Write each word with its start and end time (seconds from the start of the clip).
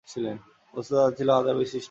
বস্তুত 0.73 0.95
তা 0.97 1.03
ছিল 1.17 1.29
আযাবের 1.31 1.55
বৃষ্টি। 1.59 1.79